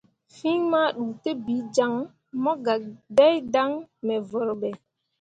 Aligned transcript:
Fîi 0.33 0.59
maduutǝbiijaŋ 0.71 1.93
mo 2.43 2.53
gah 2.65 2.83
dai 3.17 3.35
dan 3.53 3.71
me 4.05 4.15
vurɓe. 4.29 4.69